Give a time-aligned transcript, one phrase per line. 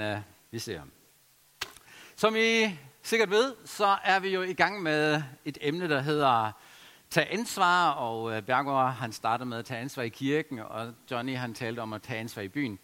[0.00, 0.18] uh,
[0.50, 0.82] vi ser.
[2.16, 6.52] Som I sikkert ved, så er vi jo i gang med et emne, der hedder
[7.10, 10.94] Tag ansvar, og øh, uh, Bergård han startede med at tage ansvar i kirken, og
[11.10, 12.78] Johnny han talte om at tage ansvar i byen.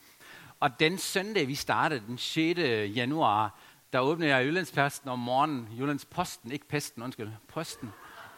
[0.61, 2.59] Og den søndag, vi startede, den 6.
[2.97, 3.59] januar,
[3.93, 5.69] der åbnede jeg Jyllandsposten om morgenen.
[5.79, 7.31] Jyllandsposten, ikke pesten, undskyld.
[7.49, 7.93] Posten.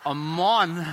[0.04, 0.84] Om morgenen.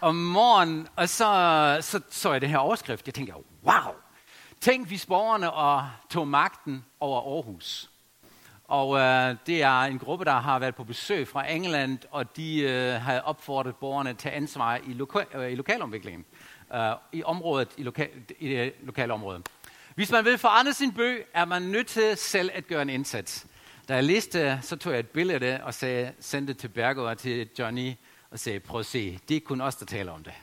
[0.00, 0.88] Om morgenen.
[0.96, 3.06] Og så, så så jeg det her overskrift.
[3.06, 3.34] Jeg tænkte,
[3.64, 3.94] wow,
[4.62, 7.90] Tænk, hvis borgerne og tog magten over Aarhus.
[8.64, 12.60] Og øh, det er en gruppe, der har været på besøg fra England, og de
[12.60, 16.24] øh, har opfordret borgerne til ansvar i, loka- øh, i lokalomviklingen.
[16.74, 19.42] Øh, I området, i, loka- i øh, det lokale område.
[19.94, 23.46] Hvis man vil forandre sin by, er man nødt til selv at gøre en indsats.
[23.88, 26.68] Da jeg læste, så tog jeg et billede af det og sagde, sendte det til
[26.68, 27.92] Bergo og til Johnny
[28.30, 30.34] og sagde, prøv at se, det er kun os, der taler om det.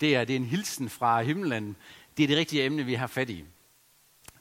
[0.00, 1.76] Det er, det er en hilsen fra himlen
[2.18, 3.44] det er det rigtige emne, vi har fat i.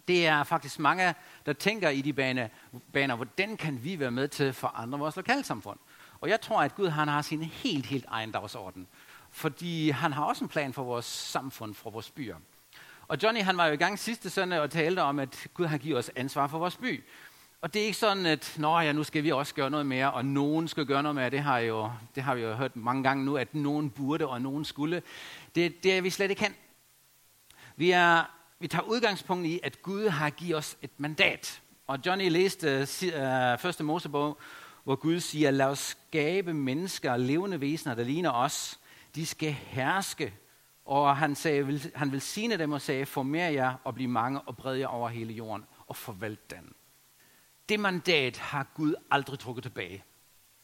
[0.08, 2.48] Det er faktisk mange, der tænker i de baner,
[2.94, 5.80] baner hvordan kan vi være med til at forandre vores lokalsamfund?
[6.22, 8.88] Og jeg tror, at Gud han har sin helt, helt egen dagsorden.
[9.32, 12.36] Fordi han har også en plan for vores samfund, for vores byer.
[13.08, 15.78] Og Johnny han var jo i gang sidste søndag og talte om, at Gud har
[15.78, 17.04] givet os ansvar for vores by.
[17.62, 20.12] Og det er ikke sådan, at Nå, ja, nu skal vi også gøre noget mere,
[20.12, 21.30] og nogen skal gøre noget mere.
[21.30, 24.42] Det har, jo, det har vi jo hørt mange gange nu, at nogen burde, og
[24.42, 25.02] nogen skulle.
[25.56, 26.56] Det, det er vi slet ikke kan.
[27.80, 28.24] Vi, er,
[28.60, 31.62] vi tager udgangspunkt i, at Gud har givet os et mandat.
[31.88, 34.38] Og Johnny læste uh, første Mosebog,
[34.84, 38.80] hvor Gud siger, lad os skabe mennesker og levende væsener, der ligner os.
[39.16, 40.34] De skal herske.
[40.86, 44.76] Og han, sagde, han vil dem og sagde, formér jer og bliv mange og bred
[44.76, 46.74] jer over hele jorden og forvalt den.
[47.70, 50.04] Det mandat har Gud aldrig trukket tilbage.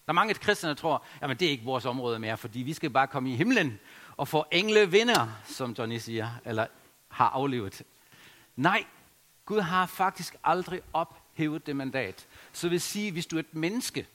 [0.06, 2.74] Der er mange kristne, der tror, at det er ikke vores område mere, fordi vi
[2.74, 3.80] skal bare komme i himlen
[4.18, 6.68] og få engle vinder, som Johnny siger, eller
[7.14, 7.84] har aflevet.
[8.56, 8.86] Nej,
[9.46, 12.28] Gud har faktisk aldrig ophævet det mandat.
[12.54, 14.08] Så vil sige, hvis du er et menneske,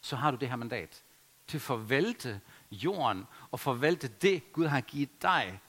[0.00, 1.02] så har du det her mandat
[1.46, 5.60] til at forvalte jorden og forvalte det, Gud har givet dig,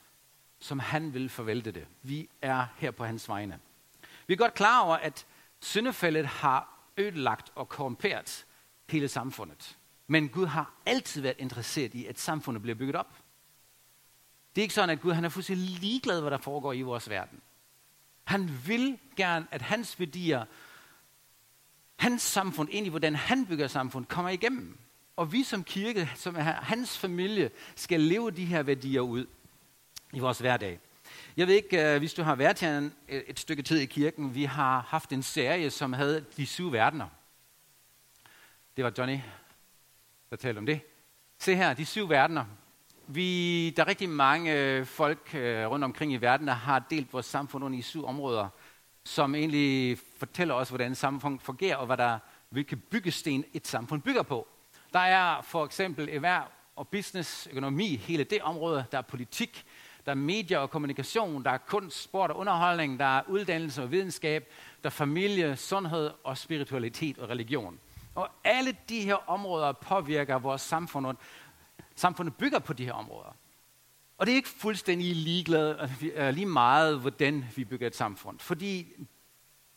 [0.59, 1.87] som han vil forvalte det.
[2.01, 3.59] Vi er her på hans vegne.
[4.27, 5.25] Vi er godt klar over, at
[5.59, 8.45] syndefældet har ødelagt og korrumperet
[8.89, 9.77] hele samfundet.
[10.07, 13.13] Men Gud har altid været interesseret i, at samfundet bliver bygget op.
[14.57, 17.09] Det er ikke sådan, at Gud han er fuldstændig ligeglad, hvad der foregår i vores
[17.09, 17.41] verden.
[18.23, 20.45] Han vil gerne, at hans værdier,
[21.95, 24.77] hans samfund, egentlig hvordan han bygger samfund, kommer igennem.
[25.15, 29.25] Og vi som kirke, som er hans familie, skal leve de her værdier ud
[30.13, 30.79] i vores hverdag.
[31.37, 34.43] Jeg ved ikke, øh, hvis du har været her et stykke tid i kirken, vi
[34.43, 37.07] har haft en serie, som havde de syv verdener.
[38.77, 39.19] Det var Johnny,
[40.29, 40.79] der talte om det.
[41.39, 42.45] Se her, de syv verdener.
[43.09, 47.13] Vi, der er rigtig mange øh, folk øh, rundt omkring i verden, der har delt
[47.13, 48.47] vores samfund under i syv områder,
[49.03, 52.19] som egentlig fortæller os, hvordan samfund fungerer, og hvad der,
[52.49, 54.47] hvilke byggesten et samfund bygger på.
[54.93, 56.43] Der er for eksempel erhverv
[56.75, 58.85] og business, økonomi, hele det område.
[58.91, 59.65] Der er politik,
[60.05, 63.91] der er medier og kommunikation, der er kunst, sport og underholdning, der er uddannelse og
[63.91, 64.51] videnskab,
[64.83, 67.79] der er familie, sundhed og spiritualitet og religion.
[68.15, 71.17] Og alle de her områder påvirker vores samfund
[71.97, 73.35] Samfundet bygger på de her områder.
[74.17, 75.89] Og det er ikke fuldstændig ligeglad,
[76.31, 78.39] lige meget, hvordan vi bygger et samfund.
[78.39, 78.93] Fordi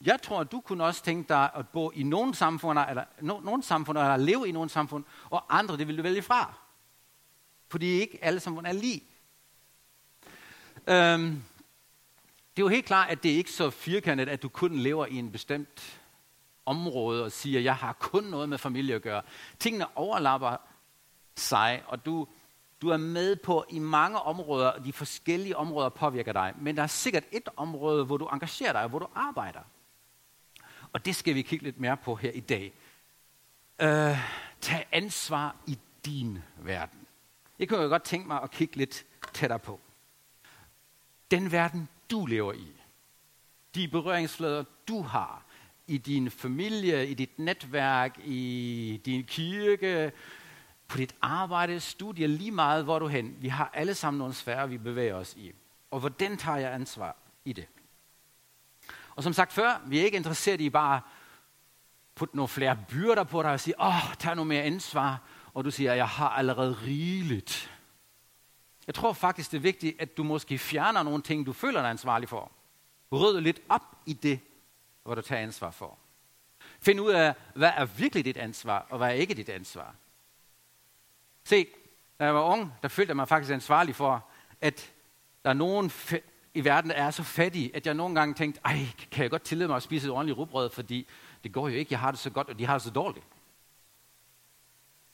[0.04, 3.40] jeg tror, at du kunne også tænke dig at bo i nogle samfund, eller no,
[3.40, 6.54] nogle samfund, eller leve i nogle samfund, og andre, det vil du vælge fra.
[7.68, 9.02] Fordi ikke alle samfund er lige.
[10.86, 11.42] Øhm,
[12.56, 15.06] det er jo helt klart, at det er ikke så firkantet, at du kun lever
[15.06, 16.00] i en bestemt
[16.66, 19.22] område og siger, jeg har kun noget med familie at gøre.
[19.58, 20.56] Tingene overlapper
[21.40, 22.26] sig, og du,
[22.82, 26.54] du er med på i mange områder, og de forskellige områder påvirker dig.
[26.60, 29.60] Men der er sikkert et område, hvor du engagerer dig, hvor du arbejder.
[30.92, 32.72] Og det skal vi kigge lidt mere på her i dag.
[33.80, 34.18] Øh,
[34.60, 37.06] tag ansvar i din verden.
[37.58, 39.80] Jeg kunne jo godt tænke mig at kigge lidt tættere på.
[41.30, 42.66] Den verden, du lever i.
[43.74, 45.42] De berøringsflader, du har
[45.86, 50.12] i din familie, i dit netværk, i din kirke,
[50.90, 53.36] på dit arbejde, studie, lige meget hvor du hen.
[53.38, 55.52] Vi har alle sammen nogle sfære, vi bevæger os i.
[55.90, 57.66] Og hvordan tager jeg ansvar i det?
[59.16, 61.00] Og som sagt før, vi er ikke interesseret i bare
[62.14, 65.22] putte nogle flere byrder på dig og sige, åh, tag nu mere ansvar.
[65.54, 67.72] Og du siger, jeg har allerede rigeligt.
[68.86, 71.90] Jeg tror faktisk, det er vigtigt, at du måske fjerner nogle ting, du føler dig
[71.90, 72.52] ansvarlig for.
[73.12, 74.40] Rød lidt op i det,
[75.02, 75.98] hvor du tager ansvar for.
[76.80, 79.94] Find ud af, hvad er virkelig dit ansvar, og hvad er ikke dit ansvar.
[81.50, 81.66] Se,
[82.18, 84.24] da jeg var ung, der følte jeg mig faktisk ansvarlig for,
[84.60, 84.92] at
[85.44, 85.92] der er nogen
[86.54, 89.68] i verden er så fattige, at jeg nogle gange tænkte, ej, kan jeg godt tillade
[89.68, 91.08] mig at spise et ordentligt rugbrød, fordi
[91.44, 93.26] det går jo ikke, jeg har det så godt, og de har det så dårligt.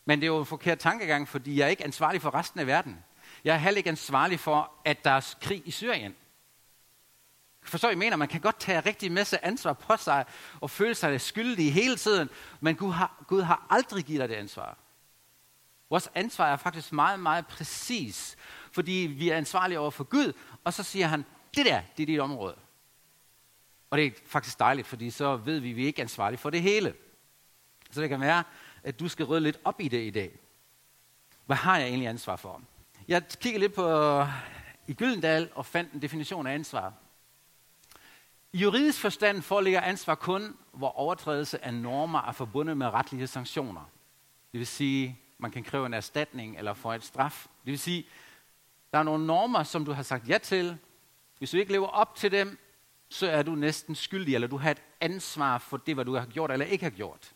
[0.04, 2.66] Men det er jo en forkert tankegang, fordi jeg er ikke ansvarlig for resten af
[2.66, 3.04] verden.
[3.44, 6.14] Jeg er heller ikke ansvarlig for, at der er krig i Syrien.
[7.62, 10.24] Forstår I, mener, man kan godt tage rigtig masse ansvar på sig
[10.60, 12.28] og føle sig skyldig hele tiden,
[12.60, 14.78] men Gud har, Gud har aldrig givet dig det ansvar.
[15.90, 18.36] Vores ansvar er faktisk meget, meget præcis,
[18.72, 20.32] fordi vi er ansvarlige over for Gud,
[20.64, 21.24] og så siger han,
[21.56, 22.56] det der, det er dit område.
[23.90, 26.50] Og det er faktisk dejligt, fordi så ved vi, at vi ikke er ansvarlige for
[26.50, 26.94] det hele.
[27.90, 28.44] Så det kan være,
[28.82, 30.38] at du skal rydde lidt op i det i dag.
[31.46, 32.62] Hvad har jeg egentlig ansvar for?
[33.08, 34.20] Jeg kiggede lidt på
[34.86, 36.92] i Gyldendal og fandt en definition af ansvar.
[38.52, 43.90] I juridisk forstand foreligger ansvar kun, hvor overtrædelse af normer er forbundet med retlige sanktioner.
[44.52, 47.46] Det vil sige, man kan kræve en erstatning eller få et straf.
[47.64, 48.06] Det vil sige,
[48.92, 50.78] der er nogle normer, som du har sagt ja til.
[51.38, 52.58] Hvis du ikke lever op til dem,
[53.08, 56.26] så er du næsten skyldig, eller du har et ansvar for det, hvad du har
[56.26, 57.32] gjort eller ikke har gjort.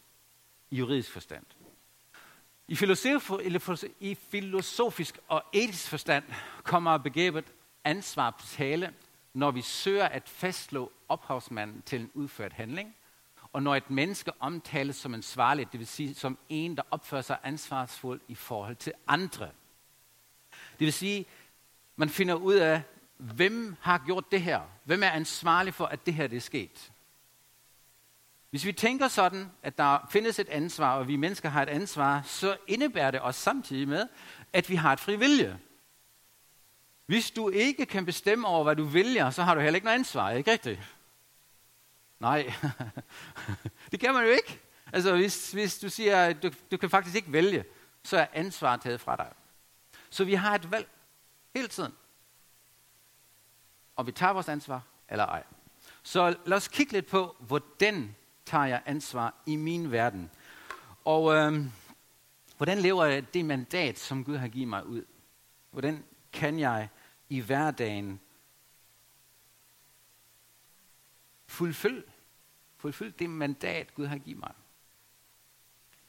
[0.71, 1.45] I juridisk forstand.
[2.69, 3.31] I, filosof,
[4.01, 6.25] I filosofisk og etisk forstand
[6.63, 7.45] kommer begrebet
[7.85, 8.95] ansvar på tale,
[9.35, 12.97] når vi søger at fastslå ophavsmanden til en udført handling,
[13.53, 17.39] og når et menneske omtales som ansvarlig, det vil sige som en, der opfører sig
[17.45, 19.47] ansvarsfuldt i forhold til andre.
[20.51, 21.27] Det vil sige,
[21.97, 22.83] man finder ud af,
[23.17, 24.61] hvem har gjort det her?
[24.85, 26.93] Hvem er ansvarlig for, at det her det er sket?
[28.51, 32.23] Hvis vi tænker sådan, at der findes et ansvar, og vi mennesker har et ansvar,
[32.23, 34.09] så indebærer det også samtidig med,
[34.53, 35.59] at vi har et frivillige.
[37.07, 39.99] Hvis du ikke kan bestemme over, hvad du vælger, så har du heller ikke noget
[39.99, 40.81] ansvar, ikke rigtigt?
[42.21, 42.53] Nej,
[43.93, 44.61] det kan man jo ikke.
[44.93, 47.65] Altså, hvis, hvis du siger, at du, du kan faktisk ikke vælge,
[48.03, 49.33] så er ansvaret taget fra dig.
[50.11, 50.89] Så vi har et valg
[51.55, 51.93] hele tiden.
[53.97, 55.43] Og vi tager vores ansvar, eller ej.
[56.03, 60.31] Så lad os kigge lidt på, hvordan tager jeg ansvar i min verden.
[61.05, 61.65] Og øh,
[62.57, 65.05] hvordan lever jeg det mandat, som Gud har givet mig ud?
[65.71, 66.89] Hvordan kan jeg
[67.29, 68.21] i hverdagen
[71.51, 72.05] fuldføl,
[72.77, 74.53] fuldføl det mandat, Gud har givet mig?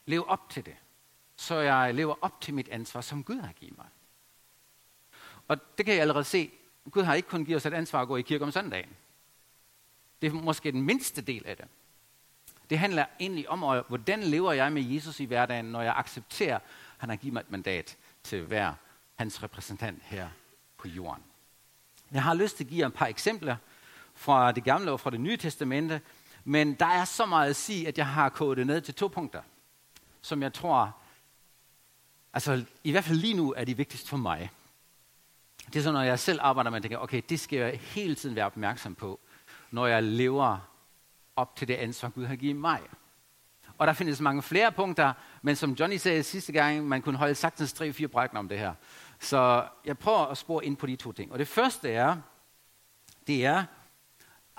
[0.06, 0.76] Lev op til det,
[1.36, 3.86] så jeg lever op til mit ansvar, som Gud har givet mig.
[5.48, 6.50] Og det kan jeg allerede se.
[6.90, 8.96] Gud har ikke kun givet os et ansvar at gå i kirke om søndagen.
[10.22, 11.66] Det er måske den mindste del af det.
[12.70, 16.62] Det handler egentlig om, hvordan lever jeg med Jesus i hverdagen, når jeg accepterer, at
[16.98, 18.74] han har givet mig et mandat til at være
[19.14, 20.28] hans repræsentant her
[20.76, 21.24] på jorden.
[22.12, 23.56] Jeg har lyst til at give jer et par eksempler
[24.22, 26.00] fra det gamle og fra det nye testamente,
[26.44, 29.08] men der er så meget at sige, at jeg har kodet det ned til to
[29.08, 29.42] punkter,
[30.22, 30.96] som jeg tror,
[32.32, 34.50] altså i hvert fald lige nu er de vigtigst for mig.
[35.66, 38.14] Det er så, når jeg selv arbejder med, at tænker, okay, det skal jeg hele
[38.14, 39.20] tiden være opmærksom på,
[39.70, 40.58] når jeg lever
[41.36, 42.80] op til det ansvar, Gud har givet mig.
[43.78, 47.34] Og der findes mange flere punkter, men som Johnny sagde sidste gang, man kunne holde
[47.34, 48.74] sagtens tre-fire brækken om det her.
[49.20, 51.32] Så jeg prøver at spore ind på de to ting.
[51.32, 52.16] Og det første er,
[53.26, 53.64] det er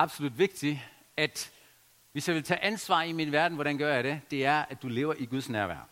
[0.03, 0.79] absolut vigtigt,
[1.17, 1.51] at
[2.11, 4.21] hvis jeg vil tage ansvar i min verden, hvordan gør jeg det?
[4.31, 5.88] Det er, at du lever i Guds nærvær.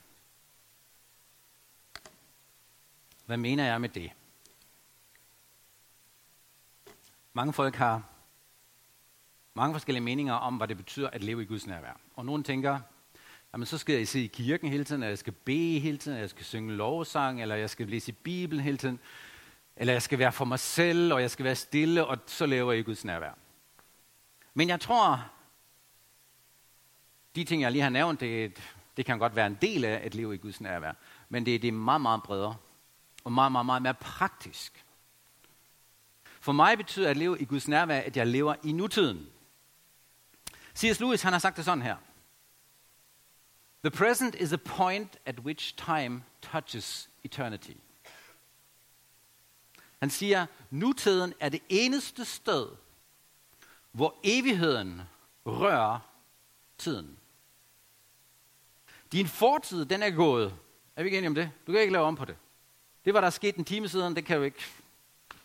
[3.25, 4.11] Hvad mener jeg med det?
[7.33, 8.03] Mange folk har
[9.53, 11.99] mange forskellige meninger om, hvad det betyder at leve i Guds nærvær.
[12.15, 12.79] Og nogen tænker,
[13.53, 16.15] jamen så skal jeg se i kirken hele tiden, eller jeg skal bede hele tiden,
[16.15, 18.99] eller jeg skal synge lovsang, eller jeg skal læse i Bibelen hele tiden,
[19.75, 22.71] eller jeg skal være for mig selv, og jeg skal være stille, og så lever
[22.71, 23.33] jeg i Guds nærvær.
[24.53, 25.29] Men jeg tror,
[27.35, 28.61] de ting, jeg lige har nævnt, det,
[28.97, 30.93] det kan godt være en del af at leve i Guds nærvær,
[31.29, 32.55] men det, det er meget, meget bredere,
[33.23, 34.85] og meget, meget, meget mere praktisk.
[36.39, 39.29] For mig betyder at leve i Guds nærvær, at jeg lever i nutiden.
[40.77, 40.99] C.S.
[40.99, 41.95] Lewis han har sagt det sådan her.
[43.83, 47.73] The present is a point at which time touches eternity.
[49.99, 52.67] Han siger, nutiden er det eneste sted,
[53.91, 55.01] hvor evigheden
[55.45, 55.99] rører
[56.77, 57.17] tiden.
[59.11, 60.55] Din fortid, den er gået.
[60.95, 61.51] Er vi ikke enige om det?
[61.67, 62.37] Du kan ikke lave om på det.
[63.05, 64.65] Det var der sket en time siden, det kan du ikke,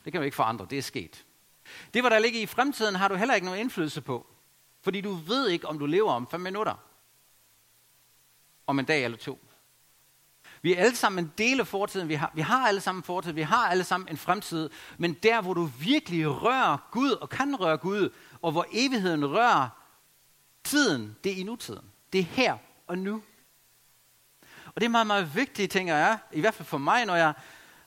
[0.04, 0.66] det kan du ikke forandre.
[0.70, 1.24] Det er sket.
[1.94, 4.26] Det, hvad der ligger i fremtiden, har du heller ikke nogen indflydelse på.
[4.80, 6.74] Fordi du ved ikke, om du lever om fem minutter.
[8.66, 9.45] Om en dag eller to.
[10.66, 12.08] Vi er alle sammen en del af fortiden.
[12.08, 13.32] Vi har, vi har alle sammen fortid.
[13.32, 14.70] Vi har alle sammen en fremtid.
[14.98, 18.08] Men der, hvor du virkelig rører Gud og kan røre Gud,
[18.42, 19.68] og hvor evigheden rører
[20.64, 21.84] tiden, det er i nutiden.
[22.12, 22.56] Det er her
[22.86, 23.22] og nu.
[24.66, 27.34] Og det er meget, meget vigtigt, tænker jeg, i hvert fald for mig, når jeg,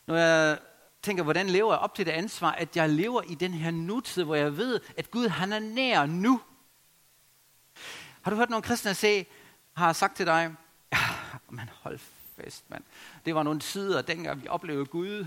[0.08, 0.60] når jeg
[1.02, 4.24] tænker, hvordan lever jeg op til det ansvar, at jeg lever i den her nutid,
[4.24, 6.42] hvor jeg ved, at Gud han er nær nu.
[8.22, 9.26] Har du hørt nogle kristne sige,
[9.74, 10.56] har sagt til dig,
[10.92, 11.00] ah,
[11.34, 12.00] ja, man hold
[12.44, 12.84] fest, mand.
[13.26, 15.26] Det var nogle tider, dengang vi oplevede Gud.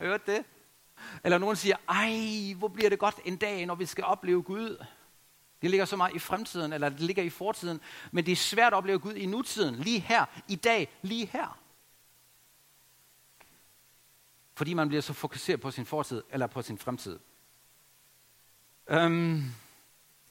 [0.00, 0.44] Hørt det?
[1.24, 4.84] Eller nogen siger, ej, hvor bliver det godt en dag, når vi skal opleve Gud.
[5.62, 7.80] Det ligger så meget i fremtiden, eller det ligger i fortiden.
[8.12, 11.58] Men det er svært at opleve Gud i nutiden, lige her, i dag, lige her.
[14.54, 17.18] Fordi man bliver så fokuseret på sin fortid, eller på sin fremtid.
[18.90, 19.54] Um,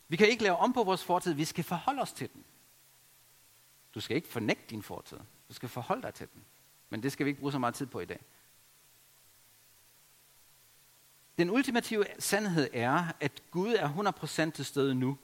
[0.08, 2.44] vi kan ikke lave om på vores fortid, vi skal forholde os til den.
[3.96, 5.18] Du skal ikke fornægte din fortid.
[5.50, 6.46] Du skal forholde dig til den.
[6.90, 8.20] Men det skal vi ikke bruge så meget tid på i dag.
[11.38, 15.18] Den ultimative sandhed er, at Gud er 100% til stede nu.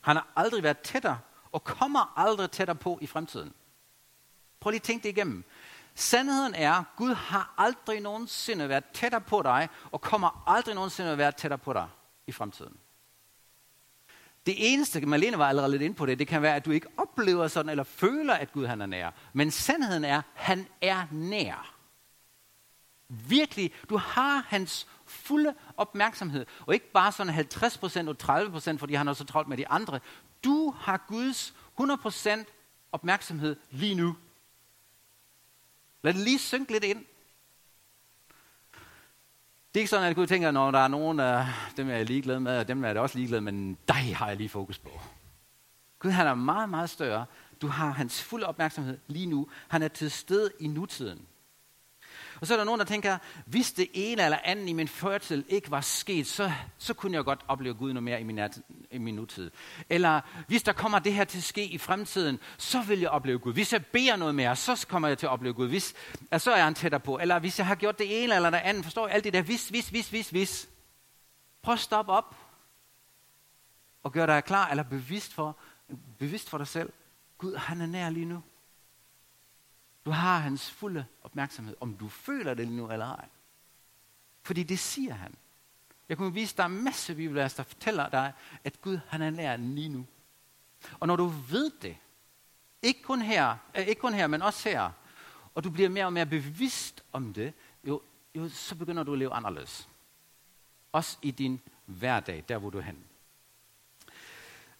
[0.00, 1.18] Han har aldrig været tættere,
[1.52, 3.54] og kommer aldrig tættere på i fremtiden.
[4.60, 5.44] Prøv lige at tænke det igennem.
[5.94, 11.10] Sandheden er, at Gud har aldrig nogensinde været tættere på dig, og kommer aldrig nogensinde
[11.10, 11.88] at være tættere på dig
[12.26, 12.76] i fremtiden.
[14.46, 16.86] Det eneste, Malene var allerede lidt ind på det, det kan være, at du ikke
[16.96, 19.10] oplever sådan, eller føler, at Gud han er nær.
[19.32, 21.74] Men sandheden er, han er nær.
[23.08, 26.46] Virkelig, du har hans fulde opmærksomhed.
[26.66, 28.16] Og ikke bare sådan 50% og
[28.56, 30.00] 30%, fordi han er så travlt med de andre.
[30.44, 32.44] Du har Guds 100%
[32.92, 34.16] opmærksomhed lige nu.
[36.02, 37.04] Lad det lige synke lidt ind.
[39.78, 42.04] Det er ikke sådan, at Gud tænker, når der er nogen af dem, jeg er
[42.04, 44.78] ligeglad med, og dem er jeg også ligeglad med, men dig har jeg lige fokus
[44.78, 44.88] på.
[45.98, 47.24] Gud han er meget, meget større.
[47.62, 49.48] Du har hans fulde opmærksomhed lige nu.
[49.68, 51.26] Han er til stede i nutiden.
[52.40, 55.44] Og så er der nogen, der tænker, hvis det ene eller andet i min fødsel
[55.48, 58.40] ikke var sket, så, så kunne jeg godt opleve Gud noget mere i min,
[58.90, 59.50] i min nutid.
[59.90, 63.38] Eller hvis der kommer det her til at ske i fremtiden, så vil jeg opleve
[63.38, 63.52] Gud.
[63.52, 65.68] Hvis jeg beder noget mere, så kommer jeg til at opleve Gud.
[65.68, 65.94] Hvis,
[66.38, 67.18] så er han tættere på.
[67.18, 69.42] Eller hvis jeg har gjort det ene eller det andet, forstår jeg alt det der,
[69.42, 70.68] hvis, hvis, hvis, hvis, hvis.
[71.62, 72.36] Prøv at stoppe op
[74.02, 75.56] og gør dig klar eller bevidst for,
[76.18, 76.92] bevidst for dig selv.
[77.38, 78.42] Gud, han er nær lige nu.
[80.04, 83.28] Du har hans fulde opmærksomhed, om du føler det lige nu eller ej.
[84.42, 85.34] Fordi det siger han.
[86.08, 88.32] Jeg kunne vise dig en masse bibelvers, der fortæller dig,
[88.64, 90.06] at Gud han er nær lige nu.
[91.00, 91.96] Og når du ved det,
[92.82, 94.90] ikke kun her, øh, ikke kun her men også her,
[95.54, 97.52] og du bliver mere og mere bevidst om det,
[97.84, 98.02] jo,
[98.34, 99.88] jo, så begynder du at leve anderledes.
[100.92, 103.00] Også i din hverdag, der hvor du er henne.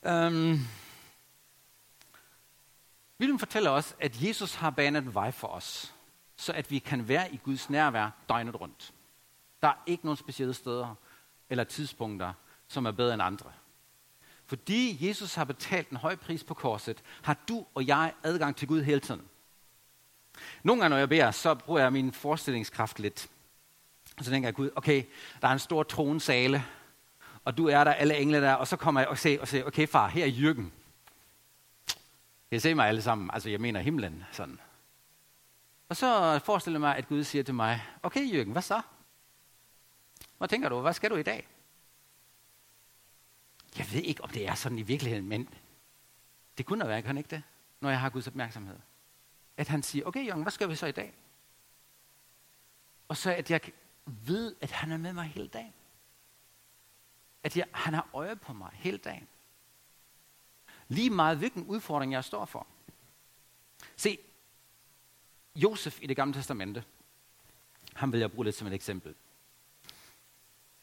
[0.03, 0.61] Um,
[3.19, 5.95] Bibelen fortæller os, at Jesus har banet en vej for os,
[6.37, 8.95] så at vi kan være i Guds nærvær døgnet rundt.
[9.63, 10.95] Der er ikke nogen specielle steder
[11.51, 12.33] eller tidspunkter,
[12.69, 13.53] som er bedre end andre.
[14.47, 18.69] Fordi Jesus har betalt en høj pris på korset, har du og jeg adgang til
[18.69, 19.23] Gud hele tiden.
[20.63, 23.29] Nogle gange, når jeg beder, så bruger jeg min forestillingskraft lidt.
[24.21, 25.05] Så tænker jeg, Gud, okay,
[25.43, 26.65] der er en stor tronsale,
[27.45, 29.65] og du er der, alle engle der, og så kommer jeg og siger, og siger
[29.65, 30.73] okay far, her er Jørgen.
[32.51, 34.61] Jeg ser mig alle sammen, altså jeg mener himlen, sådan.
[35.89, 38.83] Og så forestiller jeg mig, at Gud siger til mig, okay Jørgen, hvad så?
[40.39, 41.49] Hvad tænker du, hvad skal du i dag?
[43.79, 45.49] Jeg ved ikke, om det er sådan i virkeligheden, men
[46.59, 47.43] det kunne være, kan ikke det,
[47.81, 48.79] når jeg har Guds opmærksomhed.
[49.57, 51.15] At han siger, okay Jørgen, hvad skal vi så i dag?
[53.09, 53.61] Og så at jeg
[54.07, 55.73] ved, at han er med mig hele dagen.
[57.43, 59.29] At jeg, han har øje på mig hele dagen.
[60.89, 62.67] Lige meget hvilken udfordring jeg står for.
[63.97, 64.19] Se,
[65.57, 66.85] Josef i det gamle testamente,
[67.95, 69.15] han vil jeg bruge lidt som et eksempel.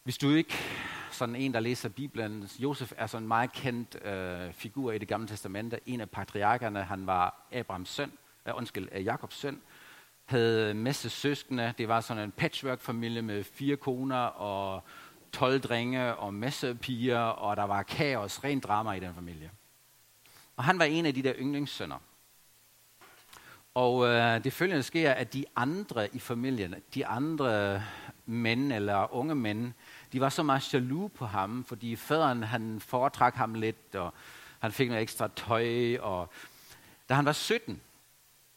[0.03, 0.53] Hvis du ikke
[1.12, 5.07] sådan en, der læser Bibelen, Josef er sådan en meget kendt øh, figur i det
[5.07, 5.79] gamle testamente.
[5.85, 8.12] En af patriarkerne, han var Abrahams søn,
[8.45, 9.62] øh, undskyld, Jakobs søn,
[10.25, 11.74] havde masse søskende.
[11.77, 14.83] Det var sådan en patchwork-familie med fire koner og
[15.31, 19.51] 12 drenge og masse piger, og der var kaos, rent drama i den familie.
[20.57, 21.97] Og han var en af de der yndlingssønner.
[23.74, 27.83] Og øh, det følgende sker, at de andre i familien, de andre
[28.25, 29.74] mænd eller unge mænd,
[30.12, 34.13] de var så meget jaloux på ham, fordi faderen han foretrak ham lidt, og
[34.59, 35.97] han fik noget ekstra tøj.
[35.97, 36.29] Og
[37.09, 37.81] da han var 17,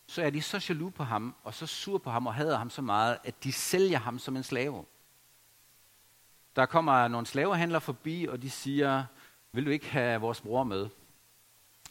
[0.06, 2.70] så er de så jaloux på ham, og så sur på ham og hader ham
[2.70, 4.84] så meget, at de sælger ham som en slave.
[6.56, 9.04] Der kommer nogle slavehandlere forbi, og de siger,
[9.52, 10.88] vil du ikke have vores bror med?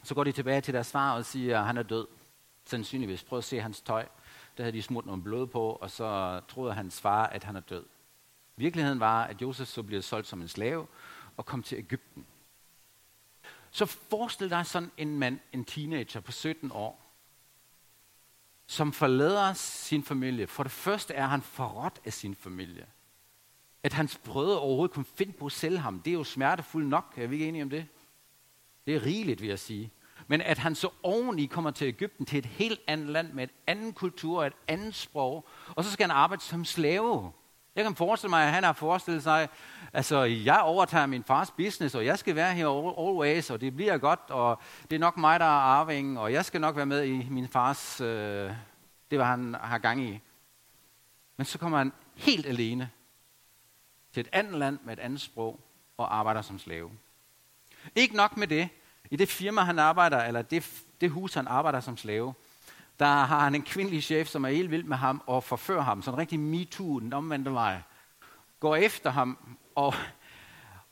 [0.02, 2.06] Så går de tilbage til deres far og siger, at han er død.
[2.64, 3.24] Sandsynligvis.
[3.24, 4.06] Prøv at se hans tøj.
[4.56, 7.60] Der havde de smurt noget blod på, og så troede hans far, at han er
[7.60, 7.84] død.
[8.56, 10.86] Virkeligheden var, at Josef så blev solgt som en slave
[11.36, 12.26] og kom til Ægypten.
[13.70, 17.04] Så forestil dig sådan en mand, en teenager på 17 år,
[18.66, 20.46] som forlader sin familie.
[20.46, 22.86] For det første er han forrådt af sin familie.
[23.82, 27.14] At hans brødre overhovedet kunne finde på at sælge ham, det er jo smertefuldt nok.
[27.16, 27.86] Er vi ikke enige om det?
[28.88, 29.90] Det er rigeligt, vil jeg sige.
[30.26, 33.50] Men at han så oveni kommer til Ægypten, til et helt andet land med et
[33.66, 37.32] anden kultur og et andet sprog, og så skal han arbejde som slave.
[37.76, 39.48] Jeg kan forestille mig, at han har forestillet sig,
[39.92, 42.66] altså jeg overtager min fars business, og jeg skal være her
[43.08, 46.44] always, og det bliver godt, og det er nok mig, der er arvingen, og jeg
[46.44, 48.52] skal nok være med i min fars, øh,
[49.10, 50.20] det var han har gang i.
[51.36, 52.90] Men så kommer han helt alene
[54.12, 55.60] til et andet land med et andet sprog,
[55.96, 56.90] og arbejder som slave.
[57.94, 58.68] Ikke nok med det.
[59.10, 62.34] I det firma, han arbejder, eller det, det hus, han arbejder som slave,
[62.98, 66.02] der har han en kvindelig chef, som er helt vild med ham og forfører ham.
[66.02, 67.80] Sådan en rigtig MeToo, den omvendte vej.
[68.60, 69.38] Går efter ham,
[69.74, 69.94] og,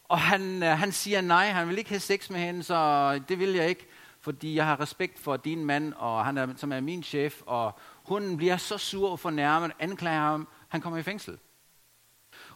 [0.05, 3.39] og han, øh, han siger nej, han vil ikke have sex med hende, så det
[3.39, 3.87] vil jeg ikke,
[4.21, 7.79] fordi jeg har respekt for din mand, og han er, som er min chef, og
[8.05, 11.39] hun bliver så sur og fornærmet, anklager ham, han kommer i fængsel.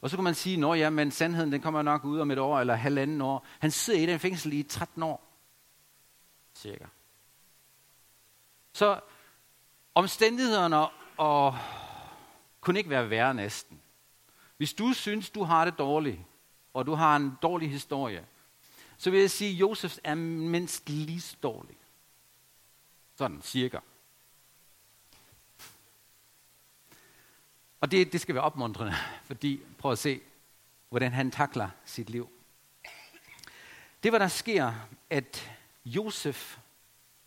[0.00, 2.38] Og så kan man sige, at ja, men sandheden den kommer nok ud om et
[2.38, 3.46] år eller halvanden år.
[3.58, 5.29] Han sidder i den fængsel i 13 år.
[6.60, 6.86] Cirka.
[8.72, 9.00] Så
[9.94, 11.58] omstændighederne og
[12.60, 13.80] kunne ikke være værre næsten.
[14.56, 16.20] Hvis du synes, du har det dårligt,
[16.74, 18.26] og du har en dårlig historie,
[18.98, 21.76] så vil jeg sige, at Josef er mindst lige så dårlig.
[23.16, 23.78] Sådan, cirka.
[27.80, 28.94] Og det, det skal være opmuntrende,
[29.28, 30.20] fordi prøv at se,
[30.88, 32.30] hvordan han takler sit liv.
[34.02, 34.72] Det, hvad der sker,
[35.10, 36.58] at Josef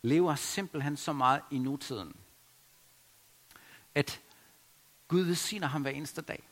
[0.02, 2.16] lever simpelthen så meget i nutiden,
[3.94, 4.20] at
[5.08, 6.42] Gud velsigner ham hver eneste dag.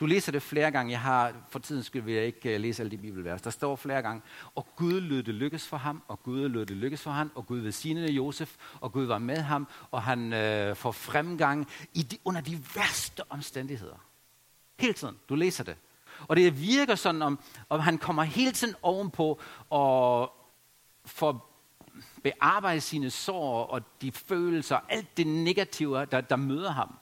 [0.00, 0.92] Du læser det flere gange.
[0.92, 3.42] Jeg har for tiden skyld vil jeg ikke øh, læse alle de bibelvers.
[3.42, 4.22] Der står flere gange,
[4.54, 7.46] og Gud lød det lykkes for ham, og Gud lød det lykkes for ham, og
[7.46, 12.18] Gud velsignede Josef, og Gud var med ham, og han øh, får fremgang i de,
[12.24, 14.06] under de værste omstændigheder.
[14.78, 15.16] Hele tiden.
[15.28, 15.76] Du læser det.
[16.28, 20.32] Og det virker sådan, om, om han kommer hele tiden ovenpå og
[21.08, 21.48] får
[22.22, 26.98] bearbejdet sine sår og de følelser, alt det negative, der, der møder ham.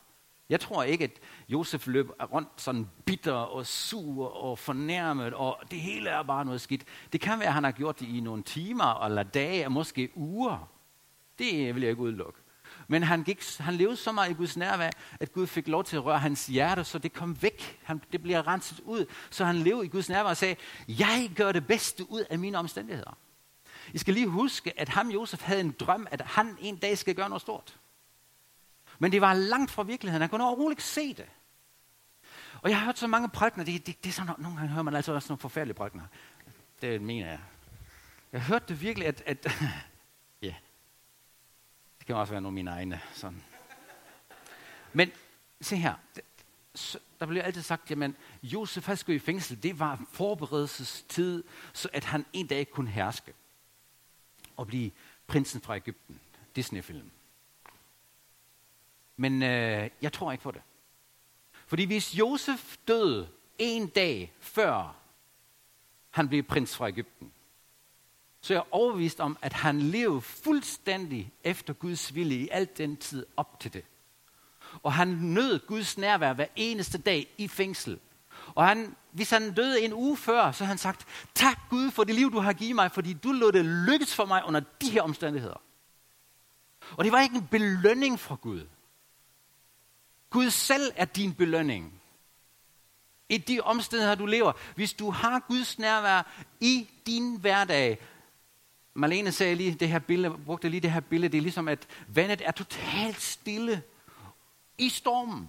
[0.48, 1.10] Jeg tror ikke, at
[1.48, 6.60] Josef løb rundt sådan bitter og sur og fornærmet, og det hele er bare noget
[6.60, 6.84] skidt.
[7.12, 10.10] Det kan være, at han har gjort det i nogle timer, eller dage, og måske
[10.14, 10.68] uger.
[11.38, 12.38] Det vil jeg ikke udelukke.
[12.88, 14.90] Men han, gik, han levede så meget i Guds nærvær,
[15.20, 17.78] at Gud fik lov til at røre hans hjerte, så det kom væk.
[17.82, 19.06] Han, det bliver renset ud.
[19.30, 20.56] Så han levede i Guds nærvær og sagde,
[20.88, 23.16] jeg gør det bedste ud af mine omstændigheder.
[23.92, 27.14] I skal lige huske, at ham Josef havde en drøm, at han en dag skal
[27.14, 27.78] gøre noget stort.
[28.98, 30.20] Men det var langt fra virkeligheden.
[30.20, 31.26] Han kunne overhovedet ikke se det.
[32.62, 33.64] Og jeg har hørt så mange prædikner.
[33.64, 36.04] Det, det, det er sådan, nogle gange hører man altså også nogle forfærdelige prædikner.
[36.82, 37.40] Det mener jeg.
[38.32, 39.22] Jeg hørte det virkelig, at...
[39.26, 39.46] at
[40.42, 40.54] ja,
[41.98, 43.00] det kan også være nogle af mine egne.
[43.12, 43.42] Sådan.
[44.92, 45.10] Men
[45.60, 45.94] se her.
[47.20, 48.10] Der bliver altid sagt, at
[48.42, 49.62] Josef han skulle i fængsel.
[49.62, 53.32] Det var forberedelsestid, så at han en dag kunne herske
[54.56, 54.90] og blive
[55.26, 56.20] prinsen fra Ægypten.
[56.56, 57.10] Disney-film.
[59.16, 60.62] Men øh, jeg tror ikke på det.
[61.66, 64.96] Fordi hvis Josef døde en dag før
[66.10, 67.32] han blev prins fra Ægypten,
[68.40, 72.96] så er jeg overbevist om, at han levede fuldstændig efter Guds vilje i al den
[72.96, 73.84] tid op til det.
[74.82, 77.98] Og han nød Guds nærvær hver eneste dag i fængsel.
[78.54, 82.04] Og han, hvis han døde en uge før, så har han sagt, tak Gud for
[82.04, 84.90] det liv, du har givet mig, fordi du lod det lykkes for mig under de
[84.90, 85.60] her omstændigheder.
[86.96, 88.66] Og det var ikke en belønning fra Gud.
[90.30, 92.00] Gud selv er din belønning.
[93.28, 94.52] I de omstændigheder, du lever.
[94.74, 96.22] Hvis du har Guds nærvær
[96.60, 97.98] i din hverdag.
[98.94, 101.86] Marlene sagde lige det her billede, brugte lige det her billede, det er ligesom, at
[102.08, 103.82] vandet er totalt stille
[104.78, 105.48] i stormen.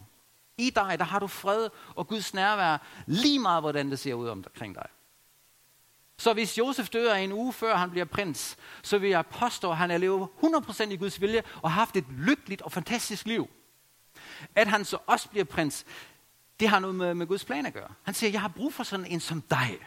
[0.58, 4.28] I dig, der har du fred og Guds nærvær, lige meget hvordan det ser ud
[4.28, 4.88] omkring dig.
[6.20, 9.78] Så hvis Josef dør en uge før han bliver prins, så vil jeg påstå, at
[9.78, 13.50] han er levet 100% i Guds vilje og har haft et lykkeligt og fantastisk liv.
[14.56, 15.86] At han så også bliver prins,
[16.60, 17.90] det har noget med, med Guds plan at gøre.
[18.04, 19.78] Han siger, jeg har brug for sådan en som dig.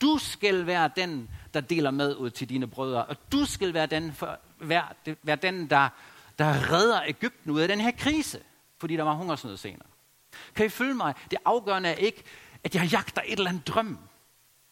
[0.00, 3.86] Du skal være den, der deler med ud til dine brødre, og du skal være
[3.86, 4.86] den, for, være,
[5.22, 5.88] være den der,
[6.38, 8.40] der redder Ægypten ud af den her krise,
[8.82, 9.88] fordi der var hungersnød senere.
[10.54, 11.14] Kan I følge mig?
[11.30, 12.22] Det afgørende er ikke,
[12.64, 13.98] at jeg jagter et eller andet drøm.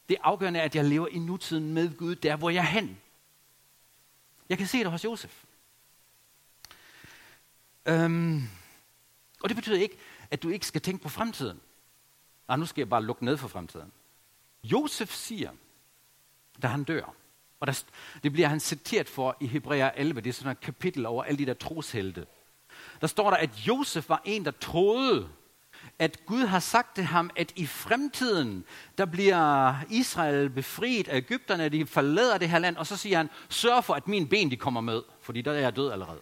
[0.08, 3.00] Det afgørende er, at jeg lever i nutiden med Gud, der hvor jeg er hen.
[4.48, 5.44] Jeg kan se det hos Josef.
[7.86, 8.48] Øhm,
[9.42, 9.98] og det betyder ikke,
[10.30, 11.60] at du ikke skal tænke på fremtiden.
[12.48, 13.92] Nej, nu skal jeg bare lukke ned for fremtiden.
[14.64, 15.50] Josef siger,
[16.62, 17.14] da han dør,
[17.60, 17.84] Og der,
[18.22, 20.20] det bliver han citeret for i Hebræer 11.
[20.20, 22.26] Det er sådan et kapitel over alle de der troshelte.
[23.00, 25.28] Der står der, at Josef var en, der troede,
[25.98, 28.64] at Gud har sagt til ham, at i fremtiden,
[28.98, 33.30] der bliver Israel befriet af Ægypterne, de forlader det her land, og så siger han,
[33.48, 36.20] sørg for, at mine ben de kommer med, fordi der er jeg død allerede.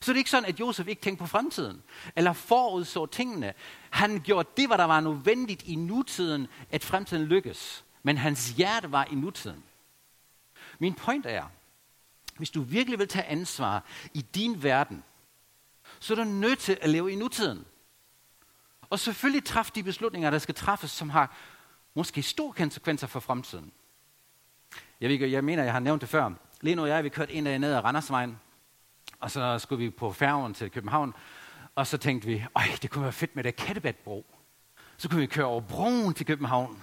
[0.00, 1.82] Så det er ikke sådan, at Josef ikke tænkte på fremtiden,
[2.16, 3.54] eller forudså tingene.
[3.90, 7.84] Han gjorde det, hvad der var nødvendigt i nutiden, at fremtiden lykkes.
[8.02, 9.64] Men hans hjerte var i nutiden.
[10.78, 11.44] Min point er,
[12.36, 15.04] hvis du virkelig vil tage ansvar i din verden,
[16.02, 17.64] så er du nødt til at leve i nutiden.
[18.90, 21.36] Og selvfølgelig træffe de beslutninger, der skal træffes, som har
[21.94, 23.72] måske store konsekvenser for fremtiden.
[25.00, 26.30] Jeg, ved, jeg mener, jeg har nævnt det før.
[26.60, 28.38] Lene og jeg, vi kørte en dag ned ad Randersvejen,
[29.20, 31.14] og så skulle vi på færgen til København,
[31.74, 34.26] og så tænkte vi, øj, det kunne være fedt med det Kattebatbro.
[34.96, 36.82] Så kunne vi køre over broen til København.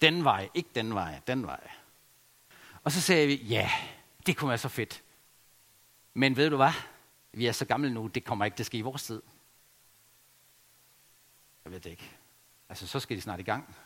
[0.00, 1.70] Den vej, ikke den vej, den vej.
[2.84, 3.70] Og så sagde vi, ja,
[4.26, 5.02] det kunne være så fedt.
[6.14, 6.72] Men ved du hvad?
[7.32, 9.22] Vi er så gamle nu, det kommer ikke til at ske i vores tid.
[11.64, 12.10] Jeg ved det ikke.
[12.68, 13.76] Altså, så skal de snart i gang.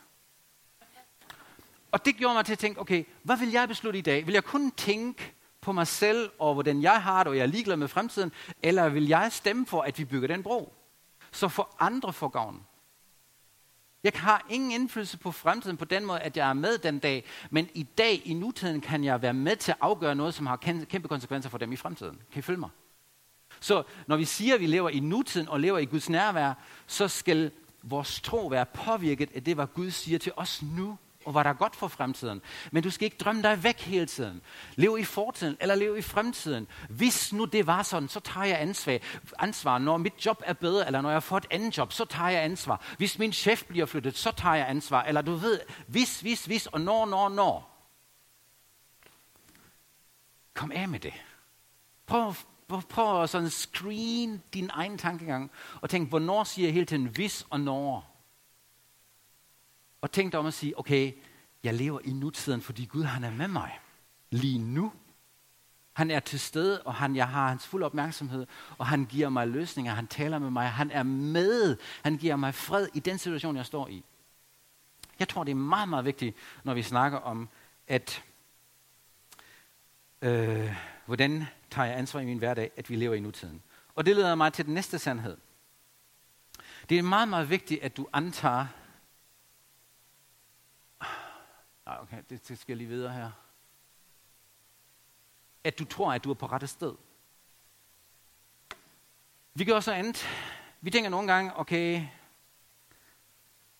[1.91, 4.25] Og det gjorde mig til at tænke, okay, hvad vil jeg beslutte i dag?
[4.25, 7.47] Vil jeg kun tænke på mig selv og hvordan jeg har det, og jeg er
[7.47, 8.31] ligeglad med fremtiden?
[8.63, 10.73] Eller vil jeg stemme for, at vi bygger den bro?
[11.31, 12.65] Så for andre får gavn.
[14.03, 17.25] Jeg har ingen indflydelse på fremtiden på den måde, at jeg er med den dag,
[17.49, 20.55] men i dag, i nutiden, kan jeg være med til at afgøre noget, som har
[20.89, 22.21] kæmpe konsekvenser for dem i fremtiden.
[22.31, 22.69] Kan I følge mig?
[23.59, 26.53] Så når vi siger, at vi lever i nutiden og lever i Guds nærvær,
[26.87, 27.51] så skal
[27.83, 31.49] vores tro være påvirket af det, hvad Gud siger til os nu, og hvad der
[31.49, 32.41] er godt for fremtiden.
[32.71, 34.41] Men du skal ikke drømme dig væk hele tiden.
[34.75, 36.67] Lev i fortiden, eller lev i fremtiden.
[36.89, 38.97] Hvis nu det var sådan, så tager jeg ansvar.
[39.39, 39.77] ansvar.
[39.77, 42.43] Når mit job er bedre, eller når jeg får et andet job, så tager jeg
[42.43, 42.85] ansvar.
[42.97, 45.03] Hvis min chef bliver flyttet, så tager jeg ansvar.
[45.03, 47.73] Eller du ved, hvis, hvis, hvis, og når, når, når.
[50.53, 51.13] Kom af med det.
[52.05, 52.33] Prøv,
[52.67, 55.51] prøv at sådan screen din egen tankegang,
[55.81, 58.17] og tænk, hvornår siger jeg hele tiden hvis og når?
[60.01, 61.13] Og tænk dig om at sige, okay,
[61.63, 63.79] jeg lever i nutiden, fordi Gud han er med mig.
[64.29, 64.93] Lige nu.
[65.93, 69.47] Han er til stede, og han, jeg har hans fuld opmærksomhed, og han giver mig
[69.47, 73.55] løsninger, han taler med mig, han er med, han giver mig fred i den situation,
[73.55, 74.03] jeg står i.
[75.19, 77.49] Jeg tror, det er meget, meget vigtigt, når vi snakker om,
[77.87, 78.23] at
[80.21, 80.75] øh,
[81.05, 83.63] hvordan tager jeg ansvar i min hverdag, at vi lever i nutiden.
[83.95, 85.37] Og det leder mig til den næste sandhed.
[86.89, 88.67] Det er meget, meget vigtigt, at du antager...
[91.85, 93.31] Nej, okay, det skal jeg lige videre her.
[95.63, 96.95] At du tror, at du er på rette sted.
[99.53, 100.25] Vi gør også andet.
[100.81, 102.07] Vi tænker nogle gange, okay,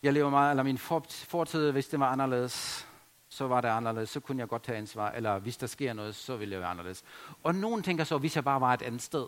[0.03, 2.87] jeg lever meget, eller min fortid, hvis det var anderledes,
[3.29, 6.15] så var det anderledes, så kunne jeg godt tage ansvar, eller hvis der sker noget,
[6.15, 7.03] så ville jeg være anderledes.
[7.43, 9.27] Og nogen tænker så, hvis jeg bare var et andet sted.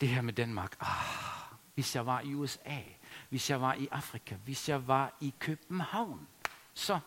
[0.00, 2.80] Det her med Danmark, ah, hvis jeg var i USA,
[3.28, 6.28] hvis jeg var i Afrika, hvis jeg var i København,
[6.74, 6.98] så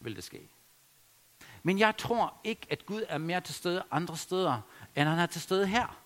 [0.00, 0.48] ville det ske.
[1.62, 4.60] Men jeg tror ikke, at Gud er mere til stede andre steder,
[4.96, 6.05] end han er til stede her.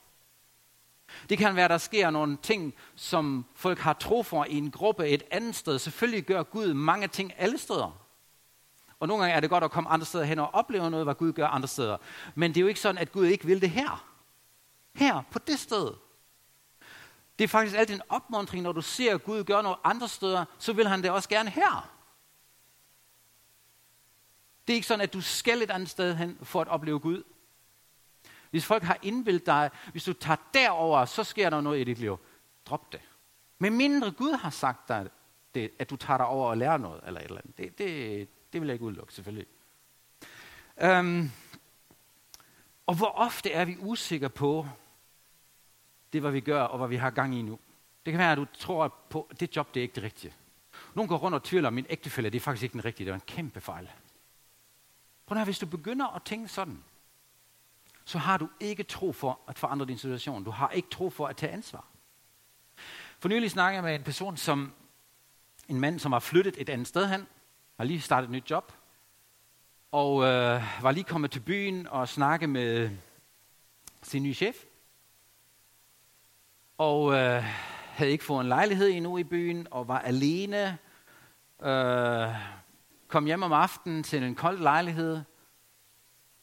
[1.29, 4.70] Det kan være, at der sker nogle ting, som folk har tro for i en
[4.70, 5.79] gruppe et andet sted.
[5.79, 8.01] Selvfølgelig gør Gud mange ting alle steder.
[9.01, 11.14] Og nogle gange er det godt at komme andre steder hen og opleve noget, hvad
[11.14, 11.96] Gud gør andre steder.
[12.35, 14.07] Men det er jo ikke sådan, at Gud ikke vil det her.
[14.94, 15.92] Her, på det sted.
[17.38, 20.73] Det er faktisk altid en opmuntring, når du ser Gud gøre noget andre steder, så
[20.73, 21.90] vil han det også gerne her.
[24.66, 27.23] Det er ikke sådan, at du skal et andet sted hen for at opleve Gud.
[28.50, 31.98] Hvis folk har indvildt dig, hvis du tager derover, så sker der noget i dit
[31.98, 32.18] liv.
[32.66, 33.00] Drop det.
[33.58, 35.08] Men mindre Gud har sagt dig,
[35.54, 37.58] det, at du tager dig over og lærer noget, eller et eller andet.
[37.58, 39.46] Det, det, det vil jeg ikke udelukke, selvfølgelig.
[40.84, 41.30] Um,
[42.86, 44.68] og hvor ofte er vi usikre på
[46.12, 47.58] det, hvad vi gør, og hvad vi har gang i nu.
[48.06, 50.34] Det kan være, at du tror på, at det job, det er ikke det rigtige.
[50.94, 53.12] Nogle går rundt og tvivler at min ægtefælde, det er faktisk ikke den rigtige, det
[53.12, 53.90] var en kæmpe fejl.
[55.26, 56.84] Prøv at hvis du begynder at tænke sådan,
[58.04, 60.44] så har du ikke tro for at forandre din situation.
[60.44, 61.84] Du har ikke tro for at tage ansvar.
[63.18, 64.72] For nylig snakkede jeg med en person, som
[65.68, 67.26] en mand, som har flyttet et andet sted hen,
[67.76, 68.72] har lige startet et nyt job,
[69.92, 72.90] og øh, var lige kommet til byen og snakke med
[74.02, 74.56] sin nye chef.
[76.78, 77.44] Og øh,
[77.90, 80.78] havde ikke fået en lejlighed endnu i byen, og var alene.
[81.62, 82.28] Øh,
[83.08, 85.20] kom hjem om aftenen til en kold lejlighed,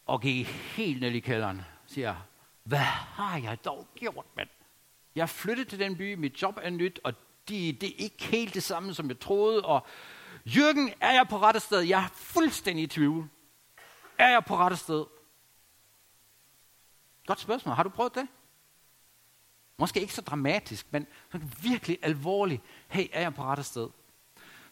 [0.08, 1.62] og gik helt ned i kælderen.
[1.86, 2.16] Siger,
[2.64, 4.50] hvad har jeg dog gjort, mand?
[5.16, 7.14] Jeg flyttede til den by, mit job er nyt, og
[7.50, 9.88] de, det er ikke helt det samme, som jeg troede, og
[10.46, 11.80] Jørgen, er jeg på rette sted?
[11.80, 13.30] Jeg er fuldstændig i tvivl.
[14.18, 15.06] Er jeg på rette sted?
[17.26, 17.76] Godt spørgsmål.
[17.76, 18.28] Har du prøvet det?
[19.78, 22.62] Måske ikke så dramatisk, men sådan virkelig alvorligt.
[22.88, 23.90] Hey, er jeg på rette sted?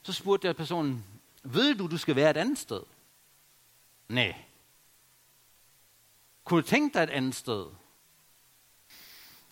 [0.04, 1.06] Så spurgte jeg personen,
[1.44, 2.82] ved du, du skal være et andet sted?
[4.10, 4.36] Nej.
[6.46, 7.66] Kunne du tænke dig et andet sted?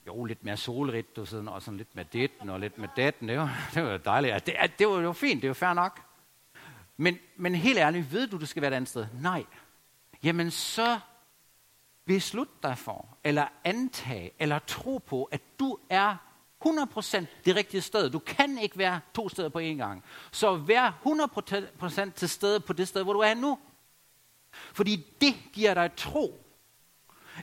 [0.08, 3.30] Jo, lidt mere solrigt, og sådan, og sådan lidt med ditten og lidt med datten.
[3.30, 4.46] Det var, det var dejligt.
[4.46, 6.02] Det, det, var jo fint, det var fair nok.
[6.98, 9.08] Men, men helt ærligt, ved du, du skal være et andet sted?
[9.22, 9.46] Nej.
[10.24, 11.00] Jamen så
[12.06, 16.16] beslut dig for, eller antage, eller tro på, at du er
[16.66, 18.10] 100% det rigtige sted.
[18.10, 20.04] Du kan ikke være to steder på én gang.
[20.32, 21.02] Så vær
[22.08, 23.60] 100% til stede på det sted, hvor du er nu.
[24.52, 26.43] Fordi det giver dig tro,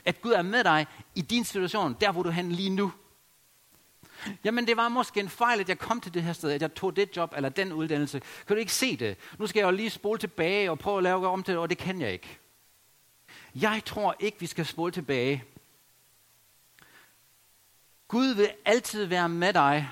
[0.05, 2.91] at Gud er med dig i din situation, der hvor du er lige nu.
[4.43, 6.73] Jamen det var måske en fejl, at jeg kom til det her sted, at jeg
[6.73, 8.21] tog det job eller den uddannelse.
[8.47, 9.17] Kan du ikke se det?
[9.39, 11.69] Nu skal jeg jo lige spole tilbage og prøve at lave om til det, og
[11.69, 12.39] det kan jeg ikke.
[13.55, 15.43] Jeg tror ikke, vi skal spole tilbage.
[18.07, 19.89] Gud vil altid være med dig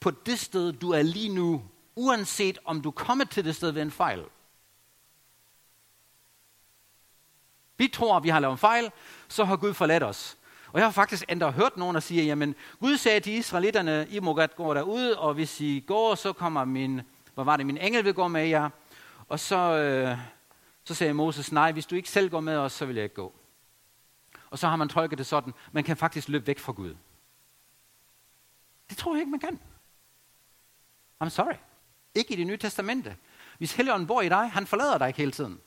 [0.00, 1.62] på det sted, du er lige nu,
[1.94, 4.24] uanset om du kommer til det sted ved en fejl.
[7.76, 8.90] Vi tror, vi har lavet en fejl,
[9.28, 10.38] så har Gud forladt os.
[10.72, 14.20] Og jeg har faktisk endda hørt nogen, der siger, jamen Gud sagde til israelitterne, I
[14.20, 17.00] må godt gå derude, og hvis I går, så kommer min,
[17.34, 18.70] hvad var det, min engel vil gå med jer.
[19.28, 20.18] Og så, øh,
[20.84, 23.14] så sagde Moses, nej, hvis du ikke selv går med os, så vil jeg ikke
[23.14, 23.32] gå.
[24.50, 26.94] Og så har man tolket det sådan, man kan faktisk løbe væk fra Gud.
[28.90, 29.60] Det tror jeg ikke, man kan.
[31.24, 31.54] I'm sorry.
[32.14, 33.16] Ikke i det nye testamente.
[33.58, 35.60] Hvis Helligånden bor i dig, han forlader dig ikke hele tiden.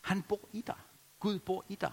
[0.00, 0.74] Han bor i dig.
[1.20, 1.92] Gud bor i dig.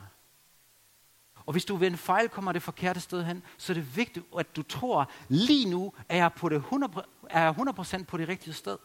[1.46, 4.26] Og hvis du ved en fejl kommer det forkerte sted hen, så er det vigtigt,
[4.40, 7.56] at du tror, lige nu er jeg, på det 100%, er jeg
[8.00, 8.78] 100% på det rigtige sted.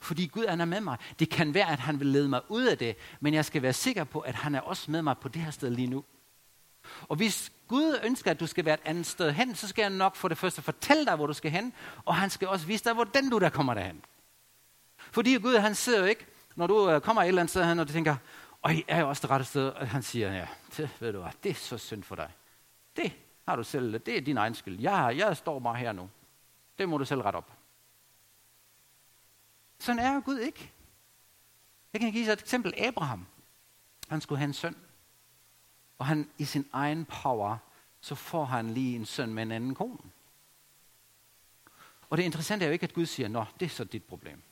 [0.00, 0.98] Fordi Gud han er med mig.
[1.18, 3.72] Det kan være, at han vil lede mig ud af det, men jeg skal være
[3.72, 6.04] sikker på, at han er også med mig på det her sted lige nu.
[7.02, 9.92] Og hvis Gud ønsker, at du skal være et andet sted hen, så skal han
[9.92, 11.72] nok for det første fortælle dig, hvor du skal hen,
[12.04, 14.02] og han skal også vise dig, hvordan du der kommer derhen.
[15.12, 17.78] Fordi Gud, han ser jo ikke, når du øh, kommer et eller andet sted hen,
[17.78, 18.16] og du tænker,
[18.64, 19.68] og I er jo også det rette sted.
[19.68, 22.32] Og han siger, ja, det, ved du hvad, det er så synd for dig.
[22.96, 23.12] Det
[23.48, 24.80] har du selv, det er din egen skyld.
[24.80, 26.10] Jeg, jeg står bare her nu.
[26.78, 27.52] Det må du selv rette op.
[29.78, 30.72] Sådan er jo Gud ikke.
[31.92, 32.74] Jeg kan give jer et eksempel.
[32.78, 33.26] Abraham.
[34.08, 34.76] Han skulle have en søn.
[35.98, 37.56] Og han i sin egen power,
[38.00, 40.10] så får han lige en søn med en anden kone.
[42.10, 44.42] Og det interessante er jo ikke, at Gud siger, nå, det er så dit problem.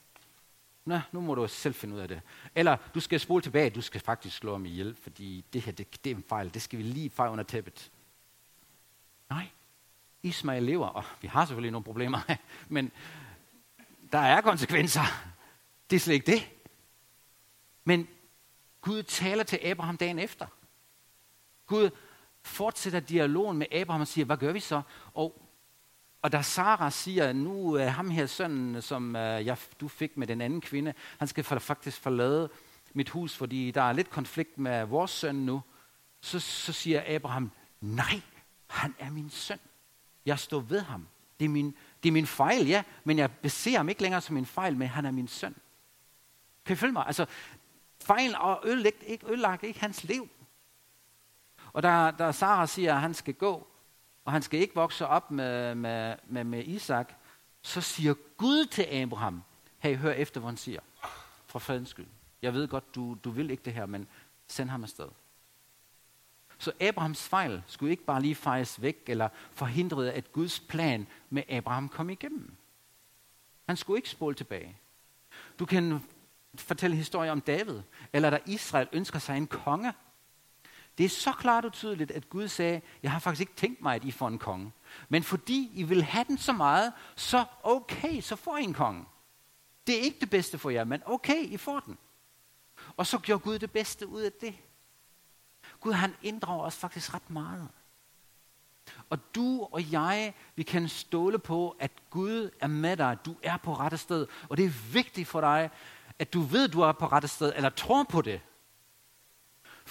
[0.84, 2.20] Nå, nu må du selv finde ud af det.
[2.54, 6.04] Eller du skal spole tilbage, du skal faktisk slå ham ihjel, fordi det her, det,
[6.04, 7.90] det er en fejl, det skal vi lige fejre under tæppet.
[9.30, 9.48] Nej,
[10.22, 12.20] Ismail lever, og vi har selvfølgelig nogle problemer,
[12.68, 12.92] men
[14.12, 15.02] der er konsekvenser.
[15.90, 16.50] Det er slet ikke det.
[17.84, 18.08] Men
[18.80, 20.46] Gud taler til Abraham dagen efter.
[21.66, 21.90] Gud
[22.42, 24.82] fortsætter dialogen med Abraham og siger, hvad gør vi så?
[25.14, 25.42] Og
[26.22, 30.26] og da Sara siger, nu er ham her sønnen, som øh, jeg, du fik med
[30.26, 32.50] den anden kvinde, han skal faktisk forlade
[32.94, 35.62] mit hus, fordi der er lidt konflikt med vores søn nu,
[36.20, 38.20] så, så siger Abraham, nej,
[38.66, 39.58] han er min søn.
[40.26, 41.08] Jeg står ved ham.
[41.40, 44.34] Det er min, det er min fejl, ja, men jeg ser ham ikke længere som
[44.34, 45.54] min fejl, men han er min søn.
[46.64, 47.06] Kan I følge mig?
[47.06, 47.26] Altså,
[48.00, 50.28] fejl og ødelagt ikke, ødelagt ikke hans liv.
[51.72, 53.71] Og da, da Sara siger, at han skal gå,
[54.24, 57.12] og han skal ikke vokse op med, med, med, med Isak,
[57.62, 59.42] så siger Gud til Abraham,
[59.78, 60.80] hey, hør efter, hvad han siger.
[61.46, 62.06] For fredens skyld.
[62.42, 64.08] Jeg ved godt, du, du vil ikke det her, men
[64.46, 65.08] send ham afsted.
[66.58, 71.42] Så Abrahams fejl skulle ikke bare lige fejes væk, eller forhindre, at Guds plan med
[71.48, 72.54] Abraham kom igennem.
[73.66, 74.78] Han skulle ikke spole tilbage.
[75.58, 76.00] Du kan
[76.54, 77.80] fortælle historier om David,
[78.12, 79.92] eller da Israel ønsker sig en konge,
[80.98, 83.94] det er så klart og tydeligt, at Gud sagde, jeg har faktisk ikke tænkt mig,
[83.94, 84.72] at I får en konge.
[85.08, 89.04] Men fordi I vil have den så meget, så okay, så får I en konge.
[89.86, 91.98] Det er ikke det bedste for jer, men okay, I får den.
[92.96, 94.54] Og så gjorde Gud det bedste ud af det.
[95.80, 97.68] Gud han inddrager os faktisk ret meget.
[99.10, 103.16] Og du og jeg, vi kan stole på, at Gud er med dig.
[103.26, 104.26] Du er på rette sted.
[104.48, 105.70] Og det er vigtigt for dig,
[106.18, 108.40] at du ved, at du er på rette sted, eller tror på det.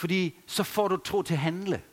[0.01, 1.83] Fordi så får du tro til at handle.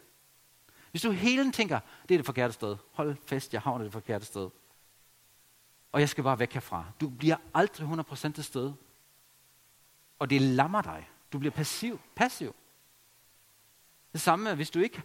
[0.90, 2.76] Hvis du hele tiden tænker, det er det forkerte sted.
[2.92, 4.50] Hold fast, jeg havner det forkerte sted.
[5.92, 6.84] Og jeg skal bare væk herfra.
[7.00, 8.72] Du bliver aldrig 100% til sted.
[10.18, 11.10] Og det lammer dig.
[11.32, 12.00] Du bliver passiv.
[12.16, 12.54] passiv.
[14.12, 15.02] Det samme, hvis du ikke...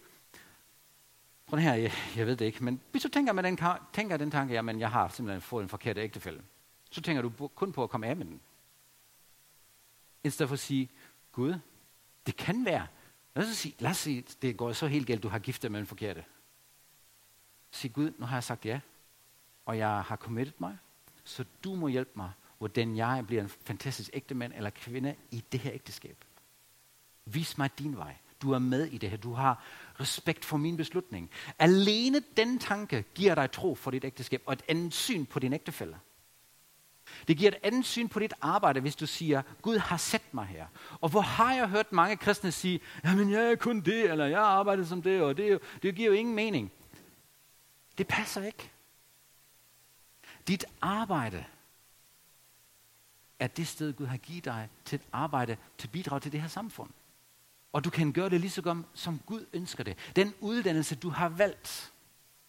[1.45, 3.59] Prøv her, jeg, jeg ved det ikke, men hvis du tænker, med den,
[3.93, 6.43] tænker den tanke, jamen jeg har simpelthen fået en forkert ægtefælde.
[6.91, 8.41] så tænker du kun på at komme af med den.
[10.23, 10.89] I stedet for at sige,
[11.31, 11.59] Gud,
[12.25, 12.87] det kan være.
[13.35, 15.79] Lad os sige, lad os sige det går så helt galt, du har giftet med
[15.79, 16.23] en forkerte.
[17.71, 18.79] Sig Gud, nu har jeg sagt ja,
[19.65, 20.77] og jeg har committet mig,
[21.23, 25.43] så du må hjælpe mig, hvordan jeg bliver en fantastisk ægte mand eller kvinde i
[25.51, 26.25] det her ægteskab.
[27.25, 28.15] Vis mig din vej.
[28.41, 29.17] Du er med i det her.
[29.17, 29.63] Du har
[29.99, 31.29] respekt for min beslutning.
[31.59, 35.53] Alene den tanke giver dig tro for dit ægteskab og et andet syn på din
[35.53, 35.99] ægtefælle.
[37.27, 40.45] Det giver et andet syn på dit arbejde, hvis du siger, Gud har sat mig
[40.45, 40.67] her.
[41.01, 44.41] Og hvor har jeg hørt mange kristne sige, jamen jeg er kun det, eller jeg
[44.41, 46.71] arbejder som det, og det, det giver jo ingen mening.
[47.97, 48.71] Det passer ikke.
[50.47, 51.45] Dit arbejde
[53.39, 56.41] er det sted, Gud har givet dig til at arbejde, til at bidrage til det
[56.41, 56.89] her samfund.
[57.73, 59.97] Og du kan gøre det lige så godt, som Gud ønsker det.
[60.15, 61.92] Den uddannelse, du har valgt.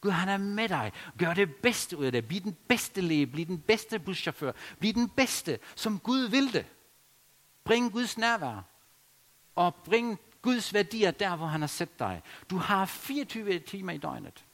[0.04, 0.92] Gud, han er med dig.
[1.18, 2.28] Gør det bedste ud af det.
[2.28, 3.26] Bliv den bedste læge.
[3.26, 4.52] Bliv den bedste buschauffør.
[4.78, 6.66] Bliv den bedste, som Gud vil det.
[7.64, 8.64] Bring Guds nærvær.
[9.54, 12.22] Og bring Guds værdier der, hvor han har sat dig.
[12.50, 14.44] Du har 24 timer i døgnet.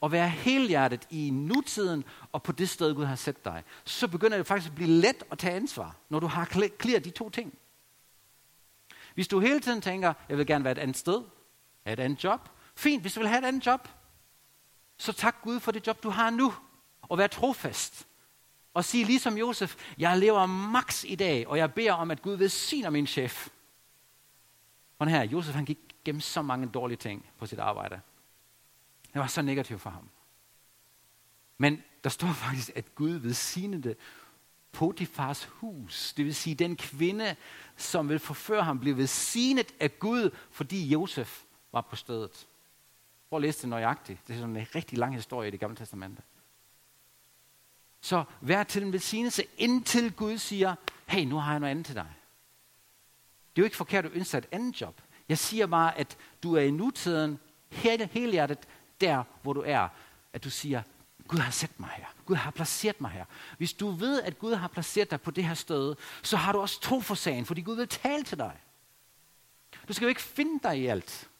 [0.00, 3.64] Og være helhjertet i nutiden og på det sted, Gud har sat dig.
[3.84, 6.44] Så begynder det faktisk at blive let at tage ansvar, når du har
[6.78, 7.58] klædt de to ting.
[9.14, 11.22] Hvis du hele tiden tænker, jeg vil gerne være et andet sted,
[11.86, 12.48] have et andet job.
[12.76, 13.88] Fint, hvis du vil have et andet job,
[14.98, 16.54] så tak Gud for det job, du har nu.
[17.02, 18.06] Og vær trofast.
[18.74, 22.36] Og sig ligesom Josef, jeg lever max i dag, og jeg beder om, at Gud
[22.36, 23.48] velsigner min chef.
[24.98, 28.00] Og her, Josef han gik gennem så mange dårlige ting på sit arbejde.
[29.12, 30.08] Det var så negativt for ham.
[31.58, 33.94] Men der står faktisk, at Gud velsignede
[34.72, 36.12] Potifars hus.
[36.16, 37.36] Det vil sige, den kvinde,
[37.76, 42.46] som vil forføre ham, blev velsignet af Gud, fordi Josef var på stedet.
[43.28, 44.26] Prøv at læse det nøjagtigt.
[44.26, 46.22] Det er sådan en rigtig lang historie i det gamle testamente.
[48.00, 50.74] Så vær til en velsignelse, indtil Gud siger,
[51.06, 52.14] hey, nu har jeg noget andet til dig.
[53.56, 55.00] Det er jo ikke forkert at ønske et andet job.
[55.28, 57.38] Jeg siger bare, at du er i nutiden
[57.68, 58.58] hele, hele hjertet
[59.00, 59.88] der, hvor du er.
[60.32, 60.82] At du siger,
[61.28, 62.06] Gud har sat mig her.
[62.26, 63.24] Gud har placeret mig her.
[63.58, 66.60] Hvis du ved, at Gud har placeret dig på det her sted, så har du
[66.60, 68.60] også tro for sagen, fordi Gud vil tale til dig.
[69.88, 71.30] Du skal jo ikke finde dig i alt.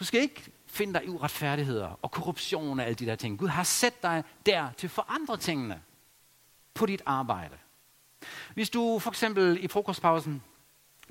[0.00, 3.38] Du skal ikke finde dig i uretfærdigheder og korruption og alle de der ting.
[3.38, 5.82] Gud har sat dig der til at forandre tingene
[6.74, 7.56] på dit arbejde.
[8.54, 10.42] Hvis du for eksempel i frokostpausen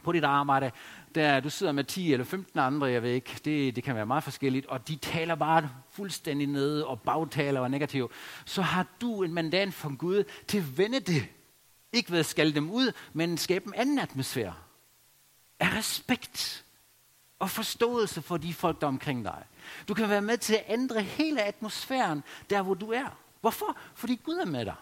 [0.03, 0.71] på dit arbejde,
[1.15, 4.05] der du sidder med 10 eller 15 andre, jeg ved ikke, det, det kan være
[4.05, 8.11] meget forskelligt, og de taler bare fuldstændig nede og bagtaler og negativt,
[8.45, 11.27] så har du en mandat fra Gud til at vende det.
[11.93, 14.53] Ikke ved at skælde dem ud, men skabe en anden atmosfære.
[15.59, 16.65] Af respekt
[17.43, 19.43] og forståelse for de folk, der er omkring dig.
[19.87, 23.17] Du kan være med til at ændre hele atmosfæren, der hvor du er.
[23.41, 23.77] Hvorfor?
[23.93, 24.75] Fordi Gud er med dig.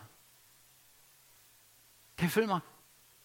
[2.17, 2.59] Kan I følge mig?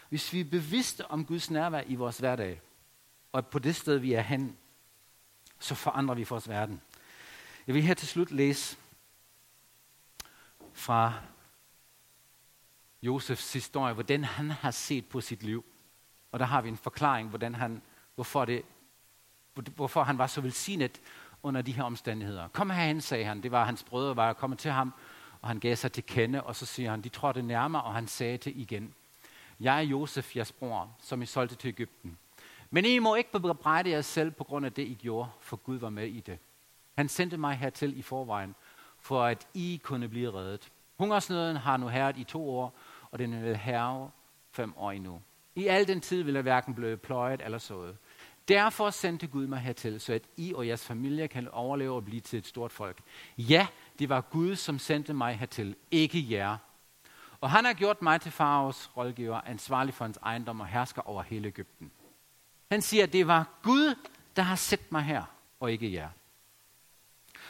[0.09, 2.61] Hvis vi er bevidste om Guds nærvær i vores hverdag,
[3.33, 4.57] og på det sted, vi er hen,
[5.59, 6.81] så forandrer vi vores verden.
[7.67, 8.77] Jeg vil her til slut læse
[10.73, 11.15] fra
[13.03, 15.65] Josefs historie, hvordan han har set på sit liv.
[16.33, 17.83] Og der har vi en forklaring, hvordan han,
[18.15, 18.63] hvorfor, det,
[19.63, 21.01] hvorfor han var så velsignet
[21.43, 22.49] under de her omstændigheder.
[22.49, 23.43] Kom herhen, sagde han.
[23.43, 24.95] Det var hans brødre, var kommet til ham,
[25.43, 28.07] og han gav sig til kende, og så siger han, de trådte nærmere, og han
[28.07, 28.95] sagde til igen,
[29.61, 32.19] jeg er Josef, jeres bror, som I solgte til Ægypten.
[32.71, 35.77] Men I må ikke bebrejde jer selv på grund af det, I gjorde, for Gud
[35.77, 36.39] var med i det.
[36.97, 38.55] Han sendte mig hertil i forvejen,
[39.01, 40.69] for at I kunne blive reddet.
[40.99, 42.75] Hungersnøden har nu herret i to år,
[43.11, 44.11] og den vil herre
[44.53, 45.21] fem år endnu.
[45.55, 47.97] I al den tid vil jeg hverken blive pløjet eller sået.
[48.49, 52.21] Derfor sendte Gud mig hertil, så at I og jeres familie kan overleve og blive
[52.21, 53.01] til et stort folk.
[53.39, 53.67] Ja,
[53.99, 56.57] det var Gud, som sendte mig hertil, ikke jer.
[57.41, 61.23] Og han har gjort mig til faraos rådgiver, ansvarlig for hans ejendom og hersker over
[61.23, 61.91] hele Ægypten.
[62.71, 63.95] Han siger, at det var Gud,
[64.37, 65.25] der har sat mig her,
[65.61, 66.09] og ikke jer.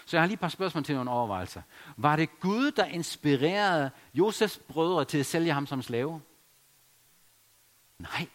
[0.07, 1.63] Så jeg har lige et par spørgsmål til nogle overvejelser.
[1.97, 6.21] Var det Gud, der inspirerede Josefs brødre til at sælge ham som slave?
[7.99, 8.29] Nej.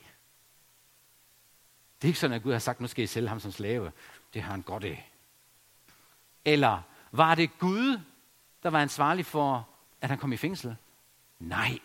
[2.02, 3.92] Det er ikke sådan, at Gud har sagt, nu skal I sælge ham som slave.
[4.34, 5.12] Det har han godt af.
[6.46, 6.82] Eller
[7.12, 8.00] var det Gud,
[8.64, 9.70] der var ansvarlig for,
[10.02, 10.76] at han kom i fængsel?
[11.40, 11.80] Nej.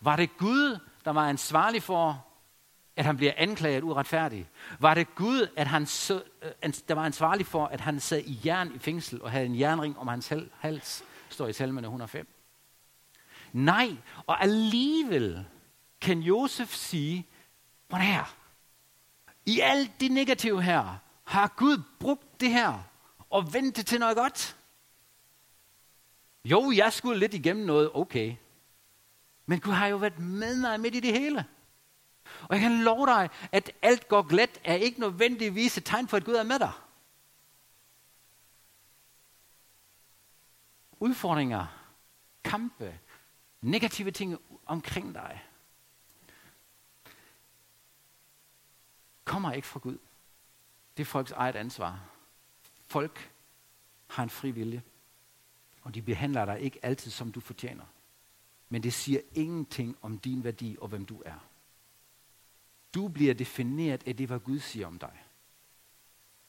[0.00, 2.26] Var det Gud, der var ansvarlig for,
[2.96, 4.48] at han bliver anklaget uretfærdigt?
[4.78, 8.40] Var det Gud, at han så, øh, der var ansvarlig for, at han sad i
[8.44, 11.04] jern i fængsel og havde en jernring om hans hals?
[11.28, 12.28] Står i salmerne 105.
[13.52, 13.96] Nej,
[14.26, 15.44] og alligevel
[16.00, 17.26] kan Josef sige,
[17.88, 18.41] hvor her?
[19.46, 22.82] I alt det negative her, har Gud brugt det her
[23.30, 24.56] og vendt det til noget godt?
[26.44, 28.36] Jo, jeg skulle lidt igennem noget, okay.
[29.46, 31.46] Men Gud har jo været med mig midt i det hele.
[32.42, 36.16] Og jeg kan love dig, at alt går glat er ikke nødvendigvis et tegn for,
[36.16, 36.72] at Gud er med dig.
[41.00, 41.66] Udfordringer,
[42.44, 42.98] kampe,
[43.60, 45.44] negative ting omkring dig,
[49.32, 49.98] kommer ikke fra Gud.
[50.96, 52.00] Det er folks eget ansvar.
[52.86, 53.32] Folk
[54.06, 54.82] har en fri vilje,
[55.82, 57.84] og de behandler dig ikke altid, som du fortjener.
[58.68, 61.38] Men det siger ingenting om din værdi og hvem du er.
[62.94, 65.22] Du bliver defineret af det, hvad Gud siger om dig.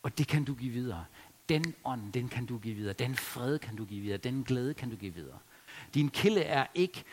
[0.04, 1.06] Og det kan du give videre.
[1.50, 2.94] Den ånd, den kan du give videre.
[2.94, 4.18] Den fred kan du give videre.
[4.18, 5.40] Den glæde kan du give videre.
[5.94, 7.04] Din kilde er ikke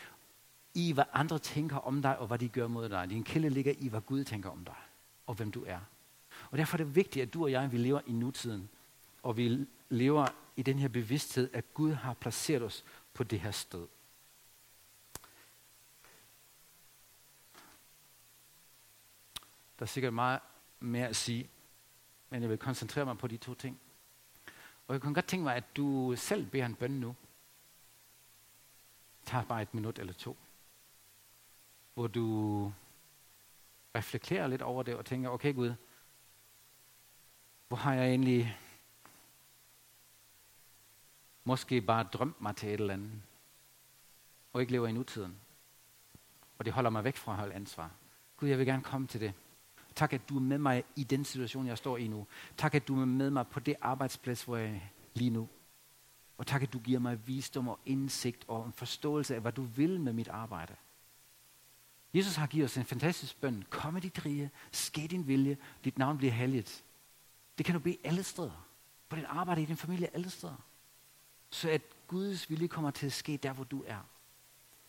[0.73, 3.09] i, hvad andre tænker om dig, og hvad de gør mod dig.
[3.09, 4.75] Din kilde ligger i, hvad Gud tænker om dig,
[5.27, 5.79] og hvem du er.
[6.51, 8.69] Og derfor er det vigtigt, at du og jeg, vi lever i nutiden,
[9.23, 13.51] og vi lever i den her bevidsthed, at Gud har placeret os på det her
[13.51, 13.87] sted.
[19.79, 20.39] Der er sikkert meget
[20.79, 21.49] mere at sige,
[22.29, 23.79] men jeg vil koncentrere mig på de to ting.
[24.87, 27.15] Og jeg kunne godt tænke mig, at du selv beder en bøn nu.
[29.25, 30.37] Tag bare et minut eller to.
[31.93, 32.73] Hvor du
[33.95, 35.73] reflekterer lidt over det og tænker, okay Gud,
[37.67, 38.57] hvor har jeg egentlig
[41.43, 43.11] måske bare drømt mig til et eller andet,
[44.53, 45.37] og ikke lever i nutiden.
[46.57, 47.91] Og det holder mig væk fra at holde ansvar.
[48.37, 49.33] Gud, jeg vil gerne komme til det.
[49.95, 52.27] Tak, at du er med mig i den situation, jeg står i nu.
[52.57, 54.79] Tak, at du er med mig på det arbejdsplads, hvor jeg er
[55.13, 55.49] lige nu.
[56.37, 59.61] Og tak, at du giver mig visdom og indsigt og en forståelse af, hvad du
[59.61, 60.75] vil med mit arbejde.
[62.13, 63.63] Jesus har givet os en fantastisk bøn.
[63.69, 66.83] Kom med dit rige, ske din vilje, dit navn bliver helligt.
[67.57, 68.67] Det kan du bede alle steder.
[69.09, 70.55] På dit arbejde, i din familie, alle steder.
[71.49, 73.99] Så at Guds vilje kommer til at ske der, hvor du er.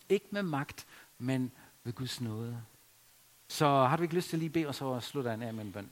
[0.09, 1.51] Ikke med magt, men
[1.83, 2.63] ved Guds nåde.
[3.47, 5.65] Så har du ikke lyst til at lige bede, og så slutter jeg af med
[5.65, 5.89] en bøn.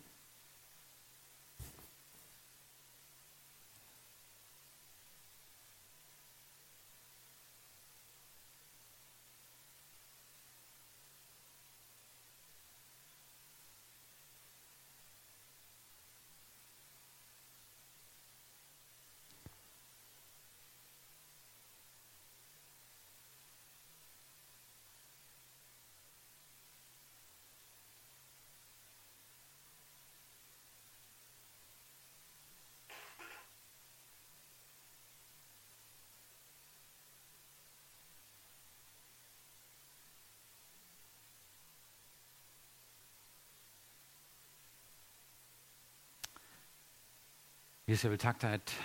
[47.91, 48.79] Jesus, jeg vil takke dig, at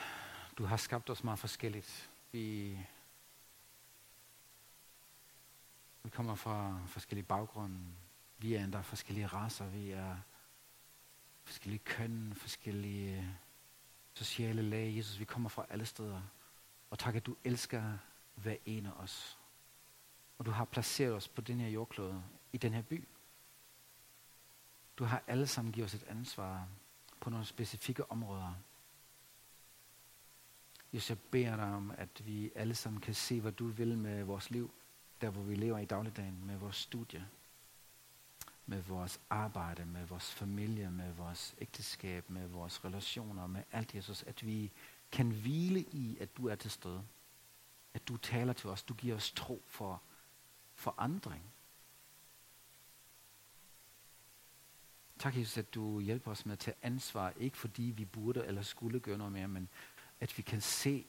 [0.59, 2.11] du har skabt os meget forskelligt.
[2.33, 2.79] Vi,
[6.03, 7.79] vi kommer fra forskellige baggrunde.
[8.39, 9.67] Vi er endda forskellige raser.
[9.67, 10.17] Vi er
[11.45, 13.39] forskellige køn, forskellige
[14.15, 14.97] sociale lag.
[14.97, 16.23] Jesus, vi kommer fra alle steder.
[16.91, 17.99] Og tak, at du elsker
[18.35, 19.39] hver en af os.
[20.39, 23.09] Og du har placeret os på den her jordklode, i den her by.
[24.99, 26.69] Du har alle sammen givet os et ansvar
[27.21, 28.55] på nogle specifikke områder.
[30.93, 34.25] Jesus, jeg beder dig om, at vi alle sammen kan se, hvad du vil med
[34.25, 34.71] vores liv,
[35.21, 37.29] der hvor vi lever i dagligdagen, med vores studie,
[38.67, 44.23] med vores arbejde, med vores familie, med vores ægteskab, med vores relationer, med alt, Jesus,
[44.23, 44.73] at vi
[45.13, 47.03] kan hvile i, at du er til stede.
[47.95, 50.03] At du taler til os, du giver os tro for
[50.75, 51.43] forandring.
[55.19, 58.63] Tak, Jesus, at du hjælper os med at tage ansvar, ikke fordi vi burde eller
[58.63, 59.69] skulle gøre noget mere, men
[60.21, 61.07] at vi kan se,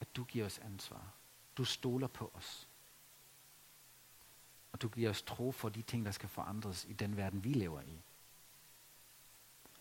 [0.00, 1.12] at du giver os ansvar.
[1.56, 2.68] Du stoler på os.
[4.72, 7.52] Og du giver os tro for de ting, der skal forandres i den verden, vi
[7.52, 8.00] lever i.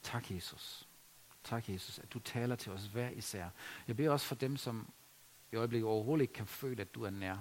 [0.04, 0.88] Tak, Jesus.
[1.44, 3.50] Tak, Jesus, at du taler til os hver især.
[3.88, 4.94] Jeg beder også for dem, som
[5.52, 7.38] i øjeblikket overhovedet ikke kan føle, at du er nær.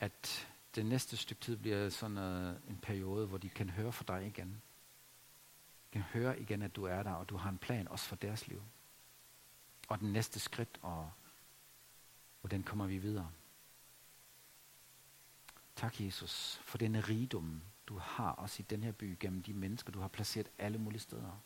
[0.00, 2.18] At det næste stykke tid bliver sådan
[2.68, 4.62] en periode, hvor de kan høre fra dig igen.
[5.92, 8.16] De kan høre igen, at du er der, og du har en plan også for
[8.16, 8.62] deres liv
[9.88, 11.10] og den næste skridt, og
[12.40, 13.30] hvordan kommer vi videre.
[15.76, 19.92] Tak, Jesus, for denne rigdom, du har også i den her by, gennem de mennesker,
[19.92, 21.40] du har placeret alle mulige steder.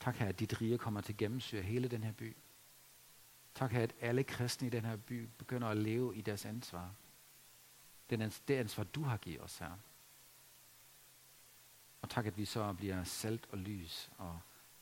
[0.00, 2.36] Tak her, at dit rige kommer til gennemsyre hele den her by.
[3.54, 6.94] Tak her, at alle kristne i den her by begynder at leve i deres ansvar.
[8.10, 9.72] Den, det ansvar, du har givet os her.
[12.02, 14.40] Og tak, at vi så bliver salt og lys og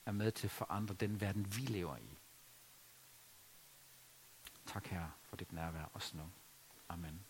[0.09, 2.19] er med til at forandre den verden, vi lever i.
[4.67, 6.23] Tak, Herre, for dit nærvær også nu.
[6.89, 7.21] Amen.